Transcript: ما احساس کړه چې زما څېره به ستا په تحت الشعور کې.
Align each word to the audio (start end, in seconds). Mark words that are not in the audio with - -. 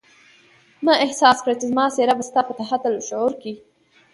ما 0.85 0.93
احساس 1.05 1.37
کړه 1.43 1.55
چې 1.59 1.65
زما 1.71 1.85
څېره 1.95 2.13
به 2.17 2.23
ستا 2.29 2.41
په 2.47 2.53
تحت 2.59 2.81
الشعور 2.85 3.33
کې. 3.41 3.53